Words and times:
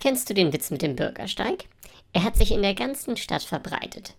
Kennst 0.00 0.30
du 0.30 0.34
den 0.34 0.52
Witz 0.54 0.70
mit 0.70 0.80
dem 0.80 0.96
Bürgersteig? 0.96 1.66
Er 2.14 2.24
hat 2.24 2.36
sich 2.36 2.52
in 2.52 2.62
der 2.62 2.74
ganzen 2.74 3.18
Stadt 3.18 3.42
verbreitet. 3.42 4.14